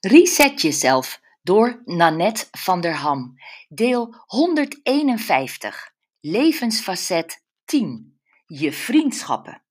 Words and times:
Reset 0.00 0.60
jezelf 0.60 1.20
door 1.42 1.82
Nanette 1.84 2.46
van 2.50 2.80
der 2.80 2.94
Ham. 2.94 3.34
Deel 3.68 4.14
151. 4.26 5.92
Levensfacet 6.20 7.44
10. 7.64 8.20
Je 8.46 8.72
vriendschappen. 8.72 9.62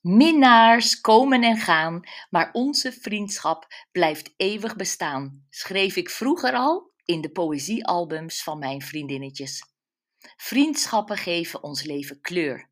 Minnaars 0.00 1.00
komen 1.00 1.42
en 1.42 1.56
gaan, 1.56 2.00
maar 2.30 2.50
onze 2.52 2.92
vriendschap 2.92 3.66
blijft 3.92 4.34
eeuwig 4.36 4.76
bestaan, 4.76 5.46
schreef 5.50 5.96
ik 5.96 6.10
vroeger 6.10 6.52
al 6.52 6.92
in 7.04 7.20
de 7.20 7.30
poëziealbums 7.30 8.42
van 8.42 8.58
mijn 8.58 8.82
vriendinnetjes. 8.82 9.62
Vriendschappen 10.36 11.16
geven 11.16 11.62
ons 11.62 11.82
leven 11.82 12.20
kleur. 12.20 12.70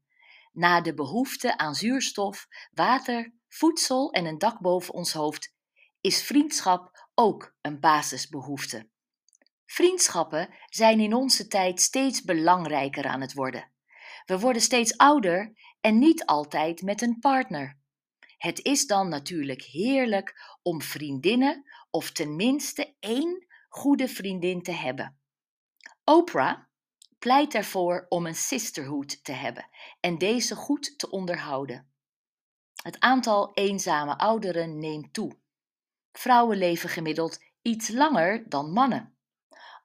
Na 0.52 0.80
de 0.80 0.94
behoefte 0.94 1.58
aan 1.58 1.74
zuurstof, 1.74 2.46
water, 2.70 3.38
voedsel 3.50 4.10
en 4.12 4.24
een 4.24 4.38
dak 4.38 4.60
boven 4.60 4.94
ons 4.94 5.12
hoofd 5.12 5.54
is 6.00 6.22
vriendschap 6.22 7.08
ook 7.14 7.54
een 7.60 7.80
basisbehoefte. 7.80 8.88
Vriendschappen 9.66 10.54
zijn 10.68 11.00
in 11.00 11.14
onze 11.14 11.46
tijd 11.46 11.80
steeds 11.80 12.22
belangrijker 12.22 13.06
aan 13.06 13.20
het 13.20 13.34
worden. 13.34 13.72
We 14.24 14.38
worden 14.38 14.62
steeds 14.62 14.96
ouder 14.96 15.52
en 15.80 15.98
niet 15.98 16.24
altijd 16.26 16.82
met 16.82 17.02
een 17.02 17.18
partner. 17.18 17.78
Het 18.36 18.64
is 18.64 18.86
dan 18.86 19.08
natuurlijk 19.08 19.62
heerlijk 19.62 20.58
om 20.62 20.82
vriendinnen 20.82 21.64
of 21.90 22.10
tenminste 22.10 22.94
één 23.00 23.46
goede 23.68 24.08
vriendin 24.08 24.62
te 24.62 24.72
hebben. 24.72 25.18
Oprah 26.04 26.58
pleit 27.18 27.54
ervoor 27.54 28.06
om 28.08 28.26
een 28.26 28.34
sisterhood 28.34 29.24
te 29.24 29.32
hebben 29.32 29.68
en 30.00 30.18
deze 30.18 30.54
goed 30.54 30.98
te 30.98 31.10
onderhouden. 31.10 31.89
Het 32.82 33.00
aantal 33.00 33.54
eenzame 33.54 34.18
ouderen 34.18 34.78
neemt 34.78 35.12
toe. 35.12 35.38
Vrouwen 36.12 36.58
leven 36.58 36.88
gemiddeld 36.88 37.42
iets 37.62 37.88
langer 37.88 38.48
dan 38.48 38.72
mannen. 38.72 39.18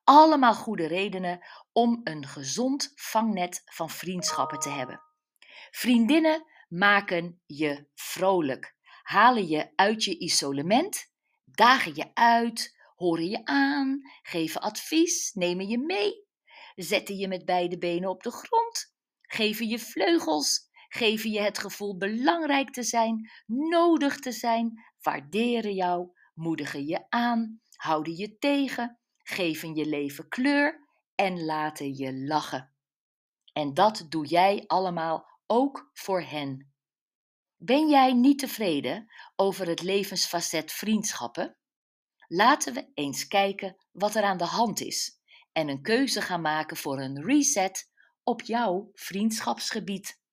Allemaal 0.03 0.53
goede 0.53 0.87
redenen 0.87 1.45
om 1.71 2.01
een 2.03 2.27
gezond 2.27 2.91
vangnet 2.95 3.61
van 3.65 3.89
vriendschappen 3.89 4.59
te 4.59 4.69
hebben. 4.69 5.01
Vriendinnen 5.71 6.45
maken 6.67 7.41
je 7.45 7.87
vrolijk, 7.93 8.75
halen 9.01 9.47
je 9.47 9.71
uit 9.75 10.03
je 10.03 10.17
isolement, 10.17 11.11
dagen 11.43 11.95
je 11.95 12.09
uit, 12.13 12.75
horen 12.95 13.29
je 13.29 13.45
aan, 13.45 14.01
geven 14.21 14.61
advies, 14.61 15.33
nemen 15.33 15.67
je 15.67 15.77
mee, 15.77 16.27
zetten 16.75 17.17
je 17.17 17.27
met 17.27 17.45
beide 17.45 17.77
benen 17.77 18.09
op 18.09 18.23
de 18.23 18.31
grond, 18.31 18.95
geven 19.21 19.67
je 19.67 19.79
vleugels, 19.79 20.69
geven 20.95 21.31
je 21.31 21.41
het 21.41 21.57
gevoel 21.57 21.97
belangrijk 21.97 22.69
te 22.69 22.83
zijn, 22.83 23.31
nodig 23.45 24.19
te 24.19 24.31
zijn, 24.31 24.83
waarderen 25.01 25.73
jou, 25.73 26.09
moedigen 26.33 26.85
je 26.85 27.05
aan, 27.09 27.61
houden 27.75 28.15
je 28.15 28.37
tegen, 28.37 28.99
geven 29.17 29.75
je 29.75 29.85
leven 29.85 30.27
kleur 30.27 30.87
en 31.15 31.45
laten 31.45 31.95
je 31.95 32.13
lachen. 32.13 32.73
En 33.53 33.73
dat 33.73 34.05
doe 34.09 34.25
jij 34.25 34.63
allemaal 34.67 35.27
ook 35.45 35.89
voor 35.93 36.21
hen. 36.21 36.73
Ben 37.57 37.89
jij 37.89 38.13
niet 38.13 38.39
tevreden 38.39 39.11
over 39.35 39.67
het 39.67 39.81
levensfacet 39.81 40.71
vriendschappen? 40.71 41.57
Laten 42.27 42.73
we 42.73 42.91
eens 42.93 43.27
kijken 43.27 43.75
wat 43.91 44.15
er 44.15 44.23
aan 44.23 44.37
de 44.37 44.45
hand 44.45 44.81
is 44.81 45.19
en 45.51 45.67
een 45.67 45.81
keuze 45.81 46.21
gaan 46.21 46.41
maken 46.41 46.77
voor 46.77 46.99
een 46.99 47.23
reset 47.23 47.89
op 48.23 48.41
jouw 48.41 48.89
vriendschapsgebied. 48.93 50.23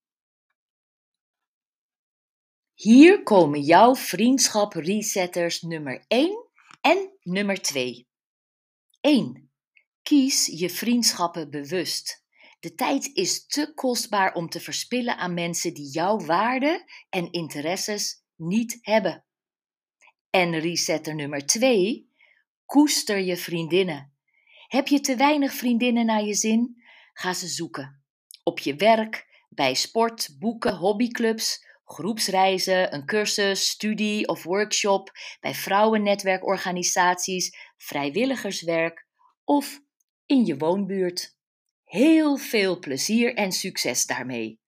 Hier 2.82 3.22
komen 3.22 3.60
jouw 3.60 3.94
vriendschap 3.94 4.72
resetters 4.72 5.60
nummer 5.60 6.04
1 6.08 6.46
en 6.80 7.10
nummer 7.22 7.62
2. 7.62 8.08
1. 9.00 9.50
Kies 10.02 10.46
je 10.46 10.70
vriendschappen 10.70 11.50
bewust. 11.50 12.24
De 12.60 12.74
tijd 12.74 13.10
is 13.14 13.46
te 13.46 13.72
kostbaar 13.74 14.34
om 14.34 14.48
te 14.48 14.60
verspillen 14.60 15.16
aan 15.16 15.34
mensen 15.34 15.74
die 15.74 15.90
jouw 15.90 16.18
waarden 16.18 16.84
en 17.08 17.30
interesses 17.30 18.24
niet 18.36 18.78
hebben. 18.80 19.24
En 20.30 20.58
resetter 20.58 21.14
nummer 21.14 21.46
2. 21.46 22.10
Koester 22.66 23.18
je 23.18 23.36
vriendinnen. 23.36 24.12
Heb 24.68 24.88
je 24.88 25.00
te 25.00 25.16
weinig 25.16 25.52
vriendinnen 25.52 26.06
naar 26.06 26.24
je 26.24 26.34
zin? 26.34 26.82
Ga 27.12 27.32
ze 27.32 27.46
zoeken. 27.46 28.02
Op 28.42 28.58
je 28.58 28.76
werk, 28.76 29.44
bij 29.48 29.74
sport, 29.74 30.36
boeken, 30.38 30.76
hobbyclubs 30.76 31.70
groepsreizen, 31.94 32.94
een 32.94 33.06
cursus, 33.06 33.68
studie 33.68 34.28
of 34.28 34.42
workshop, 34.42 35.10
bij 35.40 35.54
vrouwennetwerkorganisaties, 35.54 37.56
vrijwilligerswerk 37.76 39.06
of 39.44 39.80
in 40.26 40.44
je 40.44 40.56
woonbuurt. 40.56 41.36
Heel 41.84 42.36
veel 42.36 42.78
plezier 42.78 43.34
en 43.34 43.52
succes 43.52 44.06
daarmee! 44.06 44.60